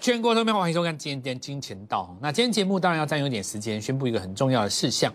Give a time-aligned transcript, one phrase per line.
[0.00, 2.16] 全国投票欢迎收看今天金钱道。
[2.20, 5.12] 那今天节目当然要占用一点时间，宣布一个很重要的事项。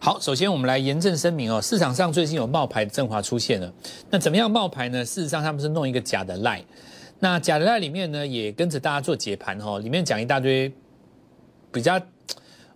[0.00, 3.72] 好，首先我们来严正声明哦，市场上最近有冒牌的振华出现了。
[4.10, 5.04] 那怎么样冒牌呢？
[5.04, 6.62] 事实上他们是弄一个假的赖，
[7.20, 10.72] 那假的赖里面呢也跟着大家做解盘哦，里面讲一大堆
[11.70, 12.00] 比较，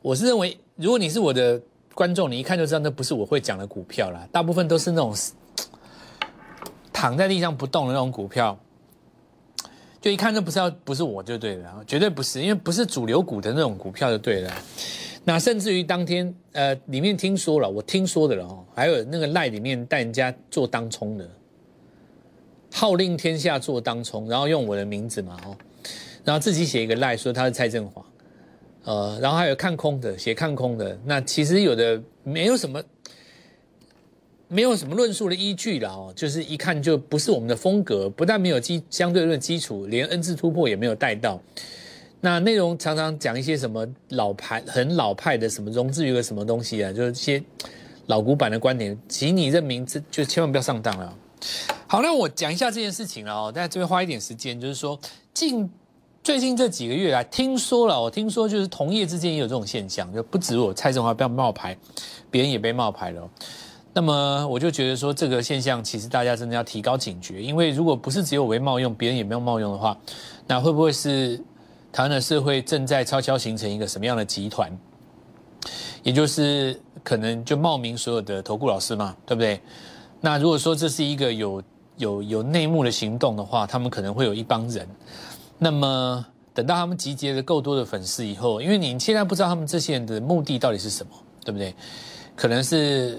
[0.01, 1.61] 我是认为如果你是我的
[1.93, 5.13] 观众，你一看就知道那不是我会讲的股票啦，大部分都是那种
[6.93, 8.57] 躺在地上不动的那种股票。
[10.01, 14.53] 就一看就不是要不是我就对了，绝对不是，因为不是主流股的那种股票就对了。
[15.25, 21.29] 那甚至于当天呃里面听说了，我听说的了哦，还有那个赖里面带人家做当冲的，
[22.73, 25.57] 号令天下做当冲，然后用我的名字嘛哦，
[26.25, 28.05] 然后自己写一个赖说他是蔡振华，
[28.85, 32.81] 呃，然后还有看空的写看空的，那其实有的没有什么。
[34.49, 41.41] 没有什么论述的依据了哦，就是一看就不是我们的风格，不但没有基相对论基础，连 N 字突破也没有带到。
[42.21, 47.43] 那内容常常讲一些什么老牌、很老派的什么融资余额什么东西啊，就是一些
[48.07, 51.15] 老古板的观点，请你认明，这就千万不要上当了。
[51.87, 54.99] 好，那我讲一下这件事情了哦，大家这边花一点时间，就是说
[55.33, 55.71] 近
[56.25, 61.79] 最近这几个月来，听说了，我听说就是同业之间也有这种现象，就不止我蔡振华被冒牌，
[62.31, 63.31] 别人也被冒牌了。
[63.99, 69.99] 那么我就觉得说，这个现象其实大家真的要提高警觉，因为如果不是只有为冒用，别人也没有冒用的话，
[70.47, 71.37] 那会不会是
[71.91, 74.71] 台湾的社会正在悄悄形成一个什么样的集团？
[76.05, 79.61] 也就是可能就冒名所有的投顾老师嘛，对不对？
[80.21, 81.61] 那如果说这是一个有
[81.97, 84.87] 有有内幕的行动的话，他们可能会有一帮人。
[85.59, 86.25] 那么
[86.55, 91.11] 等到他们集结了够多的粉丝以后，因为你现在不知道他们这些人的目的到底是什么，
[91.45, 91.75] 对不对？
[92.37, 93.19] 可能是。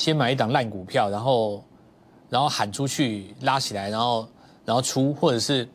[0.00, 1.62] 先买一档烂股票，然后，
[2.30, 4.26] 然后喊出去拉起来，然后，
[4.64, 5.68] 然后出，或者是，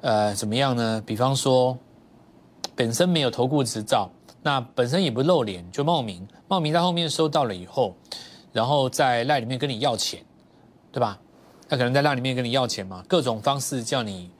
[0.00, 1.02] 呃，怎么样呢？
[1.04, 1.76] 比方说，
[2.74, 4.08] 本身没有投顾执照，
[4.42, 7.94] 那本身也不露脸，就冒名，冒名在后面收到了以后，
[8.54, 10.24] 然后在赖里面跟你要钱，
[10.90, 11.18] 对吧？
[11.68, 14.30] 他可能在赖里面跟你要钱嘛，各种方式叫你。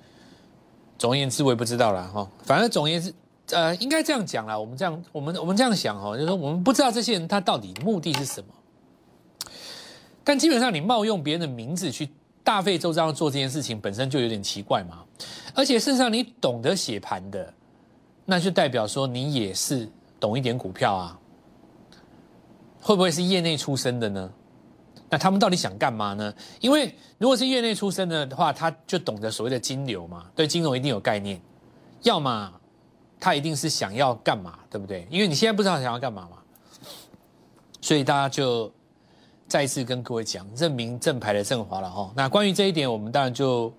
[0.97, 2.26] 总而言之，我也不知道了哈。
[2.44, 3.15] 反正总而言之，
[3.50, 4.59] 呃，应该这样讲啦。
[4.59, 8.47] 我们这样，我们我们这样想哈，就是说我们不知道这些人他到底目的是什么。
[10.25, 12.09] 但基本上，你冒用别人的名字去
[12.44, 15.05] 大费周章做这件事情，本身就有点奇怪嘛。
[15.55, 17.53] 而且事实上，你懂得写盘的，
[18.25, 19.88] 那就代表说你也是
[20.21, 21.19] 懂一点股票啊。
[22.81, 24.33] 会不会是业内出身的呢？
[25.10, 26.33] 那他们到底想干嘛呢？
[26.60, 31.41] 因为如果是业内出身的话，他就懂得所谓的金流嘛，对金融一定有概念。
[32.03, 32.53] 要么
[33.21, 35.06] 他一定是想要干嘛，对不对？
[35.10, 36.39] 因为你现在不知道想要干嘛嘛，
[37.81, 38.72] 所以大家就。
[39.52, 42.10] 再次跟各位讲，证明正牌的振华了哈。
[42.16, 43.70] 那关于这一点，我们当然就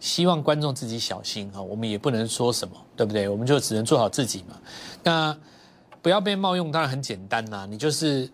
[0.00, 1.62] 希望观众自己小心哈。
[1.62, 3.28] 我们也不能说什么，对不对？
[3.28, 4.58] 我们就只能做好自己嘛。
[5.04, 5.38] 那
[6.02, 7.66] 不要被冒用，当然很简单啦。
[7.70, 8.28] 你就是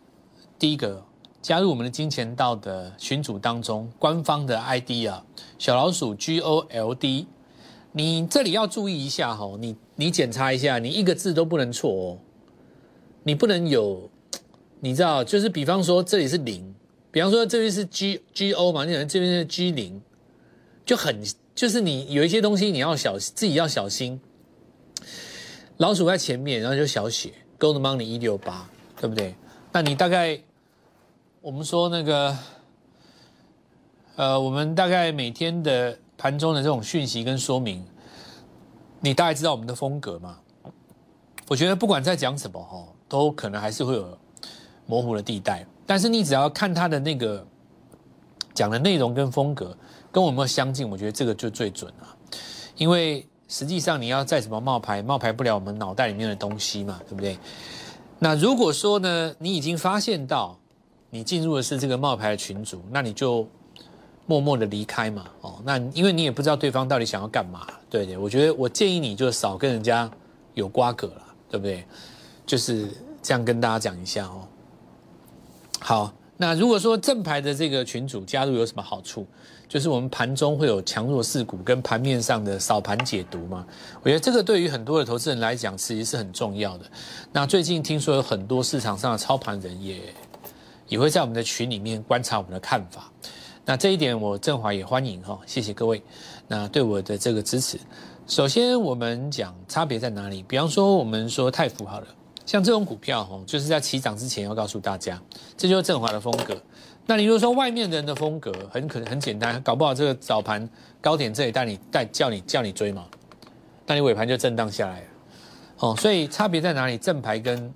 [0.59, 1.05] 第一个
[1.43, 5.23] 加入我们的金钱道的群组当中，官方的 ID 啊，
[5.59, 7.27] 小老鼠 G O L D。
[7.93, 12.19] 你这里要注意一下哈，你你检查一下，你一个字都不能错哦，
[13.25, 14.09] 你不能有。
[14.87, 16.73] 你知道，就是比方说这里是零，
[17.11, 20.01] 比方说这边是 G G O 嘛，你可能这边是 G 零，
[20.85, 21.21] 就很
[21.57, 24.21] 就是你有一些东西你要小自己要小心。
[25.79, 28.71] 老鼠在前面，然后就小写 Gold Money 一六八，
[29.01, 29.35] 对不对？
[29.73, 30.41] 那你大概
[31.41, 32.39] 我们说那个，
[34.15, 37.85] 呃，我们大概每天的盘中的这种讯息跟说明，
[39.01, 40.39] 你大概知道我们的风格嘛？
[41.49, 44.17] 我觉得不管在讲什么哈，都可能还是会有。
[44.87, 47.45] 模糊的地带，但是你只要看他的那个
[48.55, 49.77] 讲的内容跟风格
[50.11, 52.17] 跟我们相近，我觉得这个就最准了。
[52.77, 57.39] 因为实际上你要再怎么冒牌，冒牌不了我们脑袋里面的东西嘛，对不对？
[58.19, 60.59] 那如果说呢，你已经发现到
[61.11, 63.47] 你进入的是这个冒牌的群组，那你就
[64.27, 65.27] 默默的离开嘛。
[65.41, 68.17] 哦，那因为你也不知道对方到底想要干嘛，对不对？
[68.17, 70.11] 我觉得我建议你就少跟人家
[70.55, 71.85] 有瓜葛了，对不对？
[72.47, 72.89] 就是
[73.23, 74.47] 这样跟大家讲一下哦。
[75.89, 79.25] 好，那如果说正牌的这个群主加入有什么好处？
[79.69, 83.65] 就是我们盘中会有强弱势股跟盘面上的扫盘解读嘛。
[84.03, 86.85] 我觉得这个对于很多的投资人来讲，其实是很重要的。
[87.31, 90.01] 那最近听说有很多市场上的操盘人也
[90.89, 93.09] 也会在我们的群里面观察我们的看法。
[93.65, 96.03] 那这一点我振华也欢迎哈，谢谢各位。
[96.49, 97.79] 那对我的这个支持，
[98.27, 100.43] 首先我们讲差别在哪里？
[100.49, 102.07] 比方说我们说泰福好了。
[102.47, 105.21] 像这种股票哦，就是在起涨之前要告诉大家，
[105.57, 106.57] 这就是振华的风格。
[107.05, 110.69] 那你如果说外面的人的风格，很可能很简单，搞不好这个早盘
[111.01, 113.05] 高点这里带你带叫你叫你追嘛，
[113.85, 115.05] 那你尾盘就震荡下来，
[115.79, 116.97] 哦，所以差别在哪里？
[116.97, 117.73] 正牌跟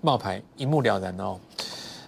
[0.00, 1.38] 冒牌一目了然哦。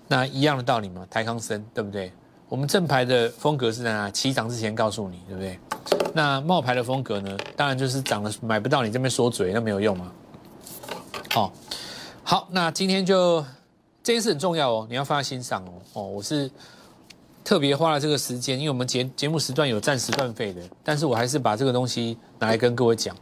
[0.08, 2.12] 那一样的道理嘛，台康生对不对？
[2.48, 4.10] 我们正牌的风格是在哪？
[4.10, 5.58] 起涨之前告诉你，对不对？
[6.12, 7.36] 那冒牌的风格呢？
[7.56, 10.12] 当然就是涨了买不到，你这边说嘴那没有用嘛。
[11.32, 11.52] 好，
[12.24, 13.40] 好，那今天就
[14.02, 15.72] 这件事很重要哦，你要放在心上哦。
[15.92, 16.50] 哦，我是
[17.44, 23.16] 特别花了这个时间，因为我们节节目时段有暂时断费的，但是我还是把这个东西拿来跟各位讲。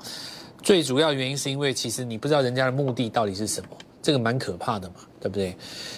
[0.62, 3.68] 最主要原因是因为其实你不知道人家的目的到底是什么。
[4.00, 5.54] 这个蛮可怕的嘛，对不对？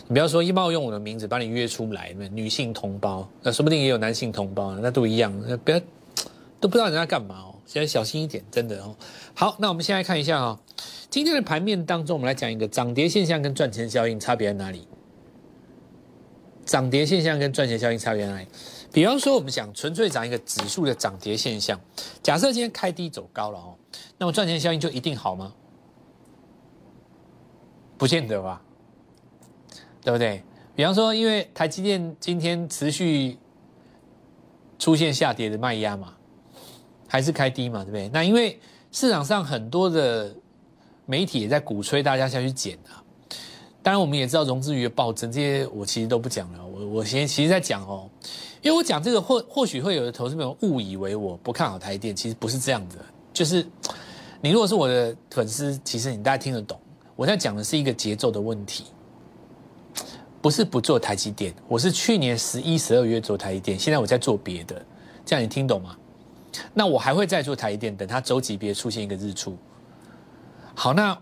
[0.09, 5.33] 你不要说一冒用我的名字把你约出来，女性同胞，那说不定也有男性同胞，那都一样，
[5.65, 5.79] 不要
[6.59, 7.55] 都不知道人家干嘛哦。
[7.67, 8.97] 现在小心一点，真的哦。
[9.33, 10.59] 好，那我们现在看一下哈，
[11.11, 14.87] 今天的盘面当中，我们来讲一个涨跌现象跟赚钱效应差别在哪里？
[16.65, 18.47] 涨跌现象跟赚钱效应差别在哪里？
[18.93, 21.79] 比方说，我们讲纯粹讲一个指数的涨跌现象，
[22.23, 23.75] 假设今天开低走高了哦，
[24.19, 25.53] 那么赚钱效应就一定好吗？
[27.99, 28.63] 不见得吧，
[30.03, 30.43] 对不对？
[30.77, 33.37] 比方说，因为台积电今天持续
[34.79, 36.15] 出现下跌的卖压嘛，
[37.09, 38.09] 还是开低嘛，对不对？
[38.11, 38.61] 那因为
[38.93, 40.35] 市场上很多的
[41.11, 43.03] 媒体也在鼓吹大家下去减啊。
[43.83, 46.65] 当然，我们也知道融资余额暴增，这些我其实都不讲了。
[46.65, 48.09] 我我先其实在讲哦，
[48.63, 52.95] 因为我讲这个或或许会有的投资朋友误以为我不看好台电，其实不是这样的。
[53.33, 53.67] 就是
[54.41, 56.79] 你如果是我的粉丝，其实你大家听得懂。
[57.17, 58.85] 我在讲的是一个节奏的问题，
[60.41, 64.81] 不是不做台积电，我是去年十一、十二月做台积电，现在我在做别的，
[65.25, 65.97] 这样你听懂吗？
[66.73, 69.57] 那我还会再做台积电，等它周级别出现一个日出。
[70.75, 71.17] 好，那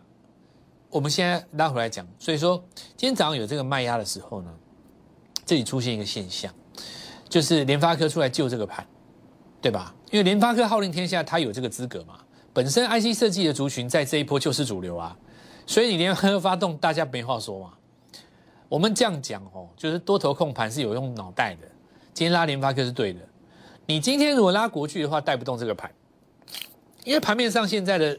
[0.91, 2.63] 我们现在拉回来讲，所以说
[2.97, 4.51] 今天早上有这个卖压的时候呢，
[5.45, 6.53] 这里出现一个现象，
[7.29, 8.87] 就是联发科出来救这个盘，
[9.61, 9.95] 对吧？
[10.11, 12.21] 因为联发科号令天下，它有这个资格嘛，
[12.53, 15.17] 本身 IC 设计的族群在这一波就是主流啊。
[15.67, 17.75] 所以你联合发动，大家没话说嘛。
[18.69, 21.69] 我们这样讲哦，就是多头控盘是有用脑袋的。
[22.15, 23.21] 今天拉联发科是对的。
[23.85, 25.91] 你今天如果拉国巨的话，带不动这个盘，
[27.05, 28.19] 因为盘面上现在的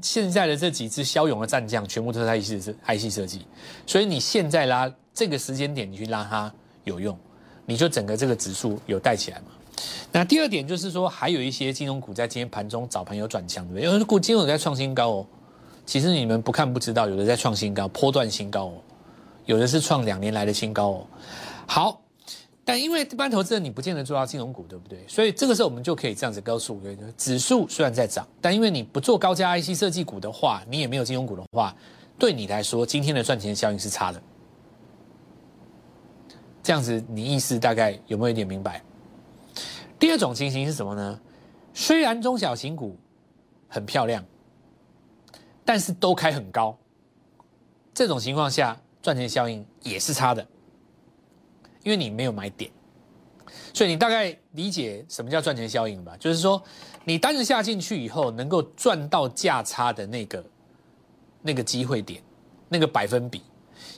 [0.00, 3.46] 现在的这几只骁勇的战将，全部都是 IC 设 IC 设计。
[3.86, 6.52] 所以你现在拉这个时间点，你去拉它
[6.84, 7.18] 有用，
[7.64, 9.46] 你就整个这个指数有带起来嘛。
[10.12, 13.88] 那第二点就是说，还有一些金融股在今天盘中早盘有转强，对不对？
[13.88, 15.26] 因为股金融在创新高哦。
[15.86, 18.74] 其实你们不看不知道，有的在创新高，波段新高哦，
[19.46, 21.06] 有的是创两年来的新高哦。
[21.66, 22.01] 好，
[22.64, 25.04] 但因为一般投资人你不见得做到金融股，对不对？
[25.08, 31.74] 所以这个时候我们就可以这样子告诉各位：指数虽然在涨，但因为你不做高价 IC 设计股的话，你也没有金融股的话，
[32.18, 34.22] 对你来说今天的赚钱效应是差的。
[36.62, 38.82] 这样子你意思大概有没有一点明白？
[39.98, 41.20] 第二种情形是什么呢？
[41.74, 42.96] 虽然中小型股
[43.68, 44.24] 很漂亮。
[45.64, 46.76] 但是都开很高，
[47.94, 50.44] 这种情况下赚钱效应也是差的，
[51.82, 52.70] 因为你没有买点，
[53.74, 56.16] 所以你大概理解什么叫赚钱效应吧？
[56.18, 56.62] 就是说
[57.04, 60.44] 你单子下进去以后，能够赚到价差的那个
[61.42, 62.22] 那个机会点，
[62.68, 63.42] 那个百分比。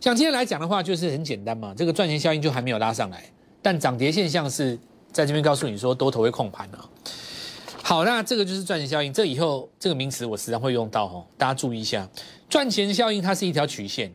[0.00, 3.24] 像今天来讲的话，就是很简单嘛，这个赚钱效应就还没有拉上来，
[3.60, 4.78] 但涨跌现象是
[5.12, 6.88] 在这边告诉你说多头会控盘啊。
[7.82, 9.12] 好，那这个就是赚钱效应。
[9.12, 12.08] 这以后这个名词我时常会用到哦，大家注意一下。
[12.48, 14.10] 赚钱效应它是一条曲线，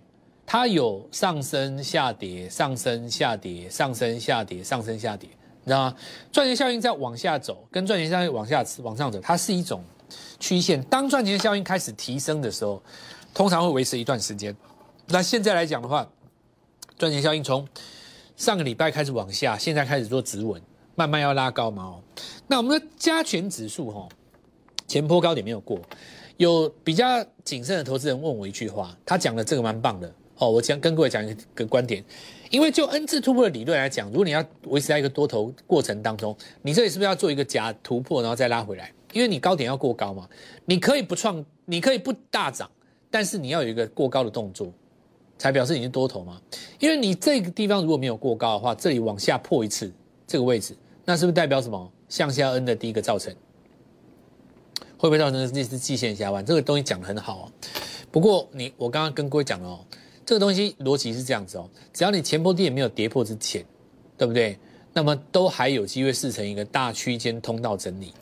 [0.52, 5.30] 它有上升、下跌、上升、下跌、上升、下跌、上升、下跌，
[5.64, 5.96] 你知道吗？
[6.32, 9.84] 赚钱效应在往下走，跟赚钱效应往下往上走，它是一种
[10.40, 10.82] 曲线。
[10.86, 12.82] 当赚钱效应开始提升的时候，
[13.32, 14.56] 通常会维持一段时间。
[15.10, 16.10] 那现在来讲的话，
[16.98, 17.68] 赚钱效应从
[18.36, 20.60] 上个礼拜开始往下，现在开始做止稳。
[20.96, 22.02] 慢慢要拉高嘛哦，
[22.48, 24.10] 那我们的加权指数哈，
[24.88, 25.80] 前坡高点没有过，
[26.38, 32.04] 有比较谨慎的投资人问我一句话，他讲的这个蛮棒的哦，我讲跟各位讲一个观点，
[32.50, 38.92] 因为就 N 字突破的理论来讲，如果你要维持在一个多头过程当中，你这里是不是要做一个假突破，然后再拉回来？
[39.12, 40.28] 因为你高点要过高嘛，
[40.66, 42.70] 你可以不创，你可以不大涨，
[43.12, 44.72] 但是你要有一个过高的动作，
[45.38, 46.42] 才表示你是多头嘛。
[46.80, 49.92] 因为你这个地方如果没有过高的话，这里往下破一次
[50.26, 50.74] 这个位置。
[51.04, 53.36] 那是不是代表什么向下 N 的第一个造成？
[54.96, 56.46] 会不会造成那是季线下弯？
[56.46, 57.52] 这个东西讲的很好哦。
[58.12, 59.80] 不过你我刚刚跟各位讲了哦，
[60.30, 63.66] 这个东西逻辑是这样子哦，只要你前波低也没有跌破之前，
[64.16, 64.56] 对不对？
[64.94, 68.14] 那么都还有机会试成一个大区间通道整理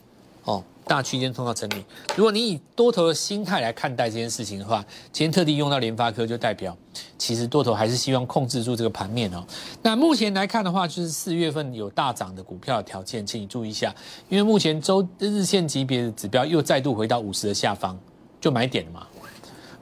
[0.46, 1.84] 哦，大区间通道整理。
[2.16, 6.74] 如果你以多头的心态来看待这件事情的话，今天特地用到联发科，就代表
[7.18, 9.46] 其实多头还是希望控制住这个盘面哦。
[9.82, 13.94] 那目前来看的话，就是四月份有大涨的股票的条件，请你注意一下，
[14.30, 18.00] 因为目前周日线级别的指标又再度回到五十的下方，
[18.40, 19.06] 就买点了嘛。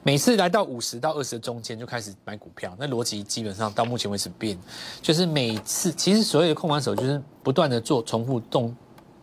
[0.06, 4.56] 每次来到五十到二十的中间就开始买股票，那逻辑基本上到目前为止变，
[5.02, 8.72] 就是每次其实所有的控盘手就是不断的做重复动，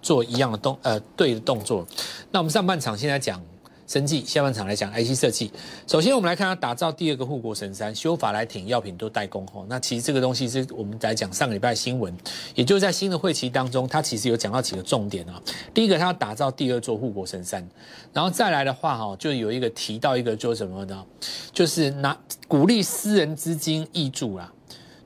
[0.01, 1.87] 做一样的动呃对的动作。
[2.31, 3.41] 那我们上半场现在讲。
[3.85, 5.51] 生计下半场来讲，IC 设计。
[5.85, 9.65] 首先，我们来看它打造第二个护国神山，修法来挺药品都代工吼。
[9.67, 12.15] 那其实这个东西是我们来讲上个礼拜新闻，
[12.55, 15.41] 也就是在新的会期当中，它其实有讲到几个重点啊。
[15.73, 17.67] 第一个，它要打造第二座护国神山，
[18.13, 21.05] 然后再来的话哈，就有一个提到一个做什么呢？
[21.51, 24.51] 就是拿鼓励私人资金挹注啦，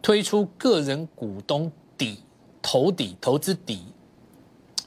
[0.02, 2.20] 推出个人股东底
[2.62, 3.82] 投底投资底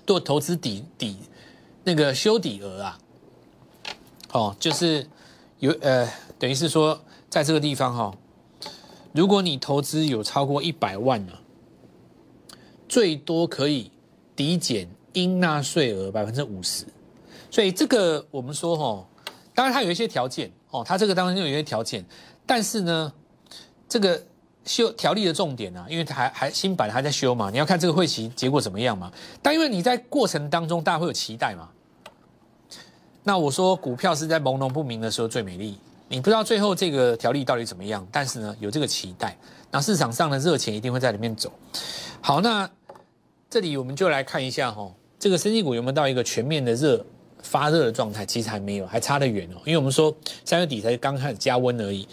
[0.06, 1.16] 做投资底底
[1.82, 2.98] 那个修底额啊。
[4.32, 5.06] 哦，就是
[5.58, 6.08] 有呃，
[6.38, 8.14] 等于是说，在这个地方哈，
[9.12, 11.32] 如果你投资有超过一百万呢，
[12.88, 13.90] 最多可以
[14.36, 16.84] 抵减应纳税额百分之五十。
[17.50, 19.04] 所以这个我们说哈，
[19.52, 22.04] 当然它有一些条件哦，它这个当然有一些条件，
[22.46, 23.12] 但是呢，
[23.88, 24.22] 这个
[24.64, 29.10] 修条例的重点呢，因为它还还新版还在修嘛，你要看这个会期结果怎么样嘛。
[29.42, 31.68] 但因为你在过程当中，大家会有期待嘛。
[33.22, 35.76] 那我说股票是在朦胧不明的时候最美丽，
[36.08, 39.36] 你不知道最后这个条例到底怎么样，但是呢有这个期待，
[39.70, 41.52] 那市场上的热钱一定会在里面走。
[42.22, 42.68] 好，那
[43.50, 47.04] 这里我们就来看一下哈，这个升绩股有没有到一个全面的热
[47.42, 48.24] 发热的状态？
[48.24, 49.60] 其实还没有，还差得远哦。
[49.66, 52.08] 因为我们说三月底才刚开始加温而已。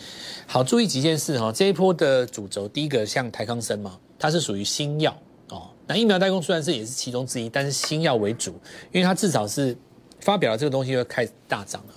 [0.46, 5.16] 好，注意几件事哈，这一波的主轴，第一个像台康生嘛，它是属于新药
[5.50, 5.70] 哦。
[5.88, 8.52] 那疫苗代工虽然是也是其中之一，但是新药为主，
[8.92, 9.76] 因为它至少是。
[10.20, 11.94] 发表了这个东西又开始大涨了，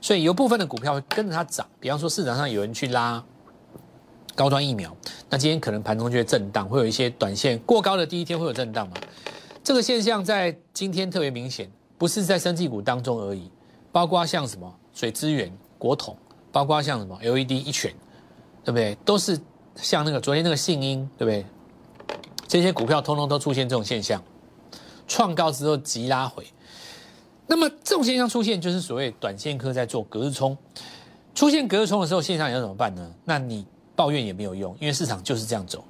[0.00, 1.66] 所以有部分的股票会跟着它涨。
[1.80, 3.22] 比方说市场上有人去拉
[4.34, 4.96] 高端疫苗，
[5.28, 8.96] 那今天可能盘中就会震荡，会有一些短线过高的第一天会有震荡嘛？
[9.62, 13.50] 这个现象在今天特别明显，不是在生技股当中而已，
[13.92, 16.16] 包括像什么水资源、国统，
[16.52, 17.92] 包括像什么 LED 一拳，
[18.64, 18.94] 对不对？
[19.04, 19.38] 都是
[19.76, 21.46] 像那个昨天那个信鹰，对不对？
[22.46, 24.22] 这些股票通通都出现这种现象，
[25.08, 26.46] 创高之后急拉回。
[27.46, 30.56] 那么这种现象出现，就是所谓短线客在做隔日冲。
[31.34, 33.12] 出现隔日冲的时候，现象要怎么办呢？
[33.24, 35.84] 那你抱怨也没有用，因为市场就是这样走。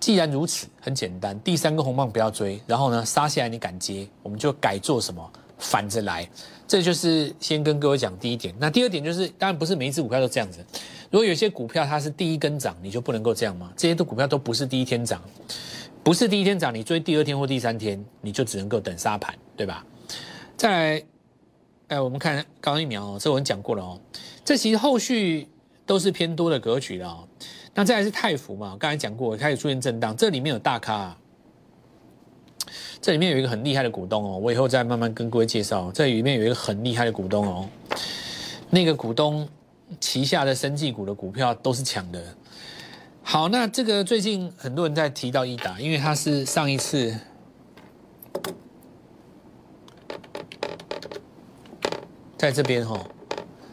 [0.00, 6.28] 既然如此，很简单，第三个红棒不要追，然后呢杀下来你敢接，我们就改做什么反着来。
[6.66, 8.54] 这就是先跟各位讲第一点。
[8.58, 10.64] 那第二点就是，当然不是每一只股票都这样子。
[11.10, 13.72] 如果有些股票它是第一根涨，你就不能够这样吗？
[13.76, 15.20] 这些的股票都不是第一天涨，
[16.02, 19.84] 不是第一天涨，你追第二天或第三天，你就只能够等杀盘，对吧？
[20.56, 21.04] 再来，
[21.88, 24.00] 哎，我们看高一苗，这我们讲过了哦。
[24.44, 25.48] 这其实后续
[25.84, 27.28] 都是偏多的格局了哦。
[27.74, 31.16] 那再来是泰福嘛，刚才讲过，开始出现震荡，这里面有大咖，
[33.00, 34.38] 这里面有一个很厉害的股东哦。
[34.38, 37.68] 我以后再慢慢跟各位介绍，这里面有一个很厉害的股东哦。
[38.70, 39.46] 那个股东
[40.00, 42.22] 旗下的生技股的股票都是抢的。
[43.22, 47.14] 好，那这个最近很多人在提到易达，因为它是上一次。
[52.44, 53.02] 在这边哈，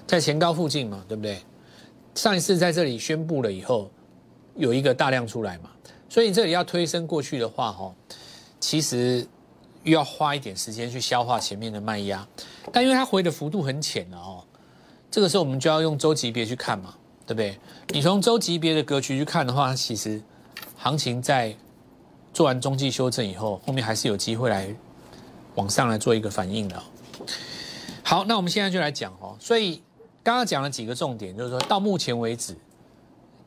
[0.07, 1.41] 在前高附近嘛，对不对？
[2.15, 3.91] 上一次在这里宣布了以后，
[4.55, 5.69] 有一个大量出来嘛，
[6.07, 7.93] 所以这里要推升过去的话哈，
[8.61, 9.27] 其实
[9.83, 12.25] 又要花一点时间去消化前面的卖压，
[12.71, 14.41] 但因为它回的幅度很浅了哦，
[15.11, 16.95] 这个时候我们就要用周级别去看嘛，
[17.27, 17.59] 对不对？
[17.89, 20.21] 你从周级别的格局去看的话，其实
[20.77, 21.53] 行情在
[22.31, 24.73] 做完中继修正以后，后面还是有机会来
[25.55, 26.81] 往上来做一个反应的。
[28.11, 29.37] 好，那我们现在就来讲哦。
[29.39, 29.81] 所以
[30.21, 32.53] 刚刚讲了几个重点，就是说到目前为止，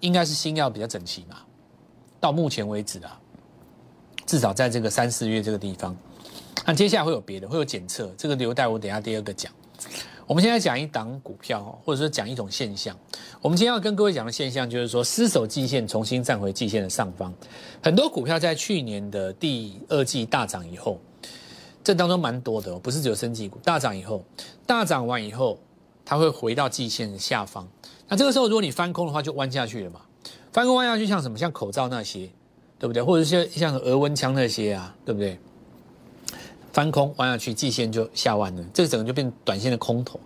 [0.01, 1.37] 应该是新药比较整齐嘛。
[2.19, 3.21] 到目前为止啊，
[4.25, 5.95] 至少在这个三四月这个地方，
[6.65, 9.53] 那接下来会有别的，会有检测，这个留待我等下第二个讲。
[10.27, 12.97] 我们现在讲一档股票，或者说讲一种现象。
[13.43, 17.31] 我们今天要跟各位讲的现象，就是说失守季线，重新站回季线的上方。
[17.83, 20.99] 很多股票在去年的第二季大涨以后。
[21.85, 24.25] 这当中蛮多的哦，不是只有升级股大涨以后，
[24.67, 25.59] 大涨完以后，
[26.03, 27.69] 它会回到季线的下方。
[28.09, 30.01] 那这个时候，如果你翻空的话，就弯下去了嘛。
[30.51, 31.37] 翻空弯下去，像什么？
[31.37, 32.31] 像口罩那些，
[32.79, 33.03] 对不对？
[33.03, 35.39] 或者是像额温枪那些啊，对不对？
[36.73, 40.19] 翻空弯下去，季线就下弯了，这个整个就变短线的空头。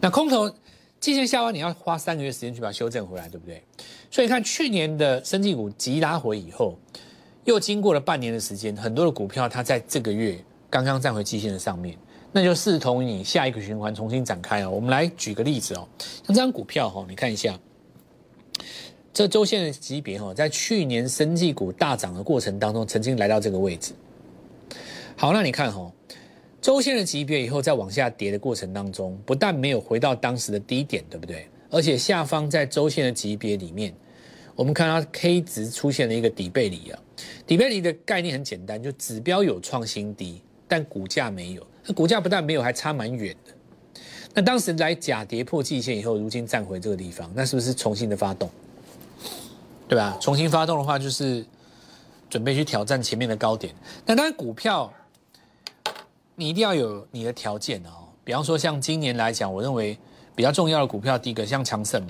[0.00, 0.50] 那空头
[0.98, 3.62] 季线下弯，你要花三个月时间去把它修正回来，对不对？
[4.10, 6.78] 所以看去年的升级股急拉回以后，
[7.44, 10.42] 又经过了半年的时间，很多的股票它在这个月。
[10.72, 11.94] 刚刚站回基线的上面，
[12.32, 14.70] 那就视同你下一个循环重新展开哦。
[14.70, 17.60] 我们来举个例子哦，像这张股票哈，你看一下，
[19.12, 23.92] 这周线的级别哈，在去年生技股大涨的过程当中，曾经来到这个位置。
[25.14, 25.92] 好，那你看哈，
[26.62, 31.46] 周线的级别以后再往下跌的过程当中，不但没有回到当时的低点，对不对？
[31.68, 33.94] 而且下方在周线的级别里面，
[34.54, 36.98] 我们看到 K 值出现了一个底背离啊。
[37.46, 40.40] 底背离的概念很简单，就指标有创新低。
[40.72, 43.52] 但股价没有，那股价不但没有，还差蛮远的。
[44.32, 48.48] 那当时来假跌破季线以后，如今站回这个地方，那是不是重新的发动？
[49.86, 50.16] 对吧？
[50.18, 51.44] 重新发动的话，就是
[52.30, 53.74] 准备去挑战前面的高点。
[54.06, 54.90] 那当然，股票
[56.36, 58.08] 你一定要有你的条件哦。
[58.24, 59.98] 比方说，像今年来讲，我认为
[60.34, 62.02] 比较重要的股票，第一个像强盛，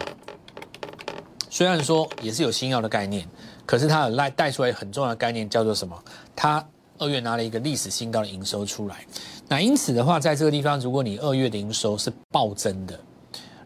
[1.50, 3.28] 虽然说也是有新药的概念，
[3.66, 6.00] 可是它有带带出来很重要的概念，叫做什么？
[6.36, 6.64] 它
[7.02, 9.04] 二月拿了一个历史新高的营收出来，
[9.48, 12.96] 那因此的话，在这个地方，如果你二月的营收是暴增的，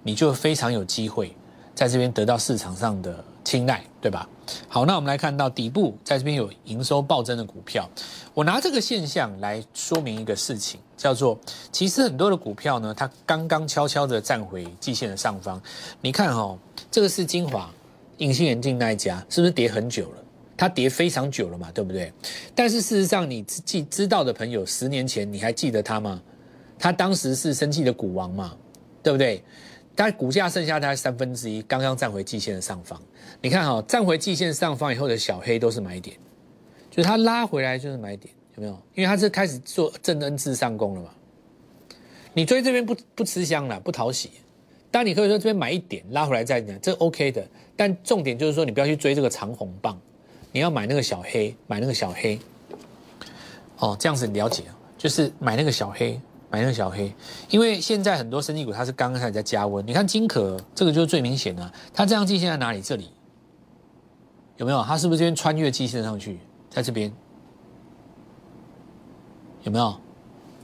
[0.02, 1.36] 你就非常有机会
[1.74, 4.26] 在这边得到市场上的青睐，对吧？
[4.68, 7.86] 好，那我们来看到底部在这边有营收暴增的股票，
[8.32, 11.38] 我拿这个现象来说明一个事情，叫做
[11.70, 15.60] 其实很多的股票呢，它刚刚悄悄的站回季线的上方。
[16.00, 16.56] 你看哈，
[16.90, 17.70] 这个是精华
[18.16, 20.22] 隐形眼镜那一家，是不是跌很久了？
[20.56, 22.12] 它跌非常久了嘛，对不对？
[22.54, 26.22] 但是事实上，你记知道的朋友，十年前你还记得它吗？
[26.78, 28.56] 它当时是生气的股王嘛，
[29.02, 29.42] 对不对？
[29.94, 33.00] 但股价剩下大概三分之一，刚刚站回季线的上方。
[33.40, 36.16] 你看哈，站回季线上方以后的小黑都是买点，
[36.90, 38.72] 就是它拉回来就是买点，有没有？
[38.94, 41.10] 因为它是开始做正恩至上攻了嘛。
[42.34, 44.32] 你追这边不不吃香了，不讨喜。
[44.90, 47.46] 但你可以说这边买一点，拉回来再讲，这 OK 的。
[47.74, 50.00] 但重点就是说，你不要去追这个长红棒。
[50.52, 52.38] 你要买那个小黑，买那个小黑，
[53.78, 54.64] 哦，这样子了解
[54.96, 56.18] 就是买那个小黑，
[56.50, 57.12] 买那个小黑，
[57.50, 62.80] 因为现在很多生技股它是刚刚开始在加温，你看金可这个就是最明显的，它这样季线在哪里？
[62.80, 63.10] 这里
[64.56, 64.82] 有没有？
[64.82, 66.38] 它是不是这边穿越季线上去，
[66.70, 67.12] 在这边
[69.64, 69.94] 有没有？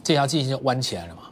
[0.03, 1.25] 这条季线弯起来了嘛？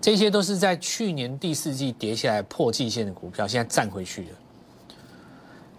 [0.00, 4.28] 这些都是在去年第四季跌下来破季线的股票，现在站回去了，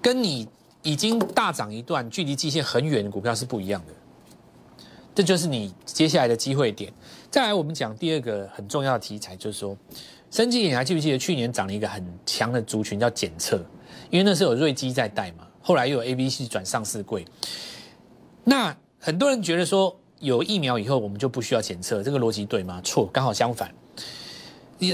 [0.02, 0.48] 跟你。
[0.86, 3.94] 已经大涨一段，距离季线很远的股票是不一样的，
[5.16, 6.94] 这就是你接下来的机会点。
[7.32, 9.76] 再来，我们讲第二个很重要的题材，就是说，
[10.30, 13.58] 生技你还记不记得去年涨了一个很强的族群叫检测？
[14.12, 17.26] 因为那时候有瑞基在带嘛，后来又有 A、B、C 转上市柜。
[18.44, 22.80] 那很多人觉得说，有疫苗以后我们就不需要检测，这个逻辑对吗？
[22.84, 23.74] 错，刚好相反。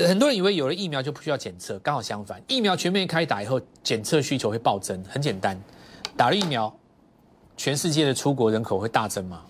[0.07, 5.03] 很多人以为有了疫苗就不需要检测，刚好相反，疫苗全面开打以后，检测需求会暴增。
[5.03, 5.59] 很简单。
[6.21, 6.71] 打了疫苗，
[7.57, 9.43] 全世界的出国人口会大增吗？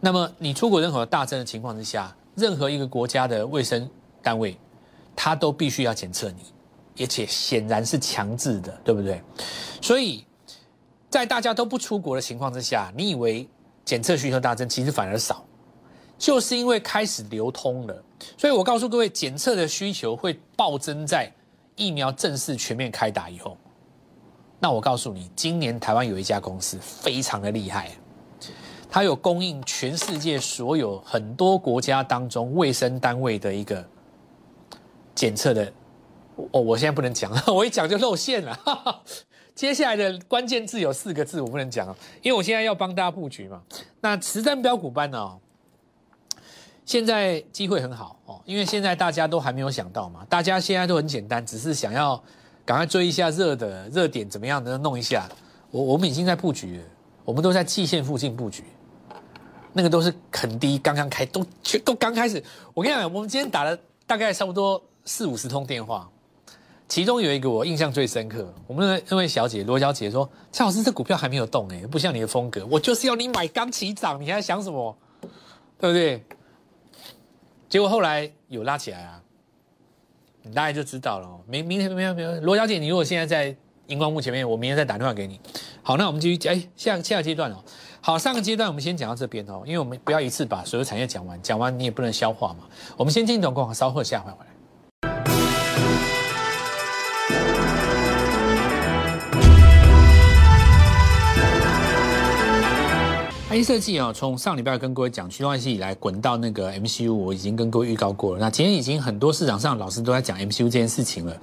[0.00, 3.88] 那么你出国人口大增的情况之下，任何一个国家的卫生
[4.20, 4.58] 单位，
[5.14, 6.42] 它都必须要检测你，
[6.98, 9.22] 而且显然是强制的，对不对？
[9.80, 10.26] 所以
[11.08, 13.48] 在大家都不出国的情况之下，你以为
[13.84, 15.44] 检测需求大增，其实反而少，
[16.18, 18.02] 就是因为开始流通了。
[18.36, 21.32] 所以我告诉各位，检测的需求会暴增在
[21.76, 23.56] 疫苗正式全面开打以后。
[24.62, 27.90] 那我告诉你，今年台湾有一家公司非常的厉害，
[28.90, 33.82] 它有供应全世界所有很多国家当中卫生单位的一个
[35.14, 35.72] 检测的。
[36.52, 39.02] 哦，我现在不能讲， 我一讲就露馅了。
[39.54, 43.62] 接下来的关键字有四个字，我不能讲啊，因为我现在要帮大家布局嘛。
[44.02, 45.38] 那实战标股班呢，
[46.84, 52.22] 现在机会很好哦，因为现在大家都还没有想到嘛，大家现在都很简单，只是想要。
[52.70, 55.28] 赶快追一下热的热点怎么样的弄一下，
[55.72, 56.84] 我我们已经在布局了，
[57.24, 58.62] 我们都在季线附近布局，
[59.72, 62.40] 那个都是很低，刚刚开都全都刚开始。
[62.72, 66.08] 我跟你讲，我们今天打了大概差不多四五十通电话，
[66.86, 74.96] 其中有一个我印象最深刻，我们那那位小姐罗小姐说：“蔡老师，这股票还没有动哎，不像你的风格，我就是要你买刚起涨，你还想什么？
[75.80, 76.24] 对不对？”
[77.68, 79.20] 结果后来有拉起来啊。
[80.42, 81.40] 你大概就知道了哦。
[81.46, 83.54] 明明天没有没有，罗小姐，你如果现在在
[83.86, 85.40] 荧光幕前面，我明天再打电话给你。
[85.82, 86.54] 好，那我们继续讲。
[86.54, 87.56] 哎，下下阶段哦。
[88.00, 92.60] 好，上个阶段我们先讲到这边哦，因为我们不要一次把所有产业讲完，讲完你也不能消化嘛。
[92.96, 94.49] 我们先进广告，稍后下回回来。
[103.50, 108.38] IC 设计啊，从上礼拜跟各位讲驱动 IC 以来，滚到那个 MCU，我已经跟各位预告过了。
[108.38, 111.36] 那今天已经很多市场上老师都在讲 MCU 这件事情了。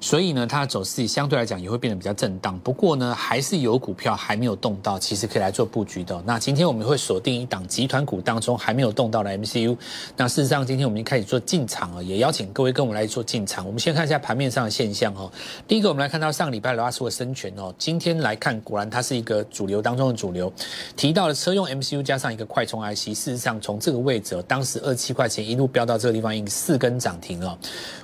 [0.00, 2.58] 所以呢，它的走势相对来讲也会变得比较震荡。
[2.60, 6.22] 不过呢，还是有股票还没有动到，其实可以来做布局的。
[6.26, 9.76] 那今天我们会锁定一档集团股当中还没有动到的 MCU。
[10.16, 13.66] 那事实上，今天我们开始做进场了，也邀请各位跟我们来做进场。
[13.66, 15.30] 我们先看一下盘面上的现象哦。
[15.66, 20.52] 第一个，我们来看到上礼拜拉出的深全哦，今天来看，果然它是一个主流当中的主流。
[20.96, 27.58] 提到了车用 MCU 加上一个快充 IC，事实上从这个位置，当时二七块钱一路飙到这个地方，已经四根涨停了。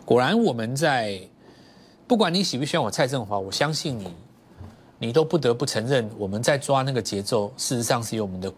[0.05, 1.21] 果然我们在。
[2.13, 4.07] 不管你喜不喜欢我蔡振华，我相信你，
[4.99, 8.53] 你都不得不承认，我们在抓那个节奏，事实上是有我们的、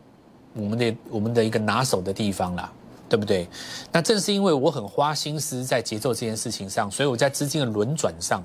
[0.54, 2.72] 我们的、我们的一个拿手的地方啦，
[3.08, 3.46] 对不对？
[3.92, 8.42] 那正是因为我很花心思在节奏这件事情上，所以我在资金的轮转上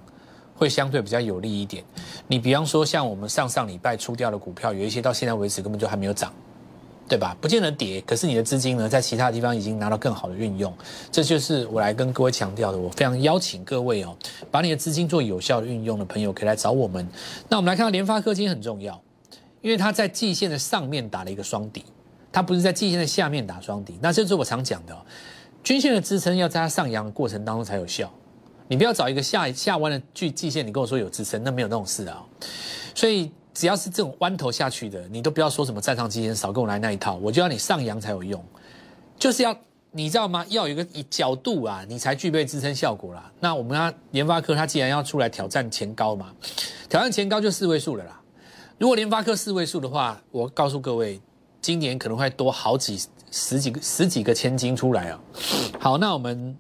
[0.56, 1.84] 会相对比较有利一点。
[2.28, 6.32] 你比方说，像我们上上礼拜出掉的股票，有一些到现在为止根本就还没有涨。
[7.10, 7.36] 对吧？
[7.42, 10.72] 不见得跌，可是你的资金呢，在其他地方已经拿到更好的运用。
[11.12, 12.78] 这就是我来跟各位强调的。
[12.78, 14.16] 我非常邀请各位哦，
[14.52, 17.10] 把你的资金做有效的运用的朋友，可以来找我们。
[17.50, 19.02] 那我们来看到联发科今天很重要，
[19.62, 21.84] 因为它在季线的上面打了一个双底，
[22.32, 23.98] 它不是在季线的下面打双底。
[24.00, 24.96] 那这是我常讲的，
[25.64, 28.08] 均线的支撑要在它上扬的过程当中才有效。
[28.68, 32.24] 你不要找一个下下弯的距季线，你跟我说有支撑，那没有那种事啊。
[32.94, 33.32] 所以。
[33.60, 37.16] 只要是这种弯头下去的，你都不要说什么站上基线，少跟我来那一套。
[37.16, 38.42] 我就要你上扬才有用，
[39.18, 39.54] 就是要
[39.92, 40.46] 你知道吗？
[40.48, 43.30] 要有一个角度啊，你才具备支撑效果啦。
[43.42, 46.34] 那我们要联发科，它既然要出来挑战前高嘛，
[46.88, 48.22] 挑战前高就四位数了啦。
[48.78, 51.20] 如果联发科四位数的话，我告诉各位，
[51.62, 52.98] 今年可能会多好几
[53.30, 55.20] 十几个十几个千金出来啊。
[55.78, 56.58] 好，那我们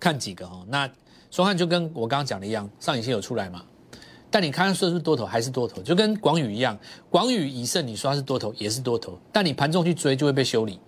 [0.00, 0.66] 看几个哦。
[0.66, 0.90] 那
[1.30, 3.62] 双汉就跟我刚刚讲的一样，上影线有出来嘛？
[4.34, 6.76] 但你看说是多头还是多头，就跟广宇一样，
[7.08, 10.80] 广宇以盛你说它是多头也是多头，但你盘中去追就会被修理，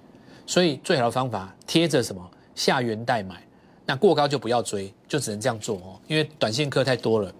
[0.44, 3.40] 所以最好的方法贴着什么下元代买，
[3.84, 7.32] 那过高就不要追，就只能这样做哦，因为短线客太多了。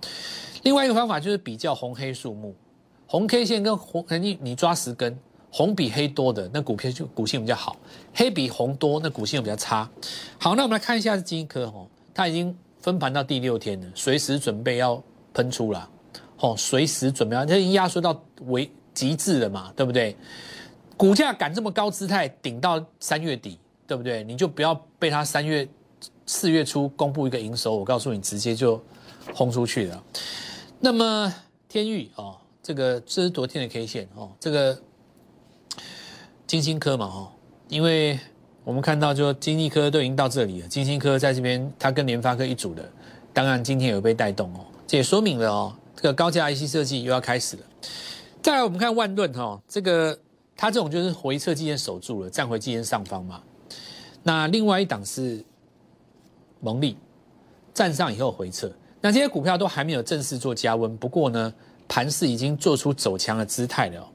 [0.62, 2.54] 另外一个方法就是比较红黑数目，
[3.08, 5.18] 红 K 线跟红，你你抓十根，
[5.50, 7.76] 红比黑多的那股票就股性比较好，
[8.14, 9.90] 黑比红多那股性比较差。
[10.38, 15.02] 好，那我们来看一下金科哦，它已经分盘到第六天了，随时准备要
[15.34, 15.90] 喷出了。
[16.38, 20.16] 哦，随时准备好，这压缩到为极致了嘛，对不对？
[20.96, 24.24] 股价敢这么高姿态顶到三月底，对不对？
[24.24, 25.68] 你就不要被它三月、
[26.24, 28.82] 四月初公布一个营收，我告诉你，直接就
[29.34, 30.02] 轰出去了。
[30.80, 31.34] 那么
[31.68, 34.78] 天域哦，这个这是昨天的 K 线哦，这个
[36.46, 37.28] 金星科嘛哦，
[37.68, 38.18] 因为
[38.64, 42.82] 我们看到就金立科都已经到这里了，金星科在这边，它跟联发科一组的，
[43.32, 45.76] 当然今天有被带动哦，这也说明了哦。
[45.96, 47.62] 这个高价 IC 设计又要开始了。
[48.42, 50.16] 再来，我们看万润哈，这个
[50.56, 53.42] 它这种就是回撤基线守住了，站回基线上方嘛。
[54.22, 55.44] 那另外一档是
[56.60, 56.96] 蒙利，
[57.74, 58.70] 站上以后回撤。
[59.00, 61.52] 那这些股票都还没有正式做加温，不过呢，
[61.88, 64.08] 盘势已经做出走强的姿态了。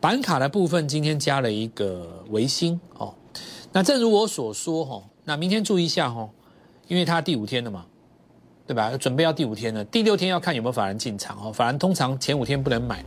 [0.00, 3.14] 板卡的部分今天加了一个维新哦。
[3.72, 6.28] 那正如我所说哈，那明天注意一下哈，
[6.88, 7.86] 因为它第五天了嘛。
[8.66, 8.90] 对吧？
[8.98, 11.52] 准备要第五天了，第六天要看有没有法人进场哦。
[11.52, 13.04] 法人通常前五天不能买。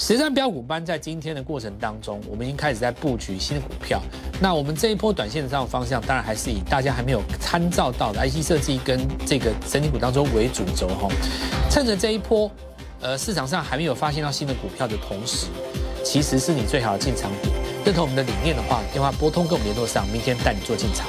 [0.00, 4.00] 实战标股班在今天的过程当中，我们已经开始在布局新的股票。
[4.40, 11.08] 那我们这一波短线上的方向，当然还是以大家还没有参照到的 IC 设计跟这个整体股当中为主轴哈。
[11.68, 12.48] 趁着这一波，
[13.00, 15.48] 呃，市场上还没有发现到新的股票的同时，
[16.04, 17.52] 其实是你最好的进场点。
[17.84, 21.08] 认同我们的理念的话，电话拨通跟我们联络上，明天带你做进场。